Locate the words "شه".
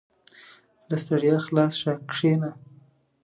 1.81-1.93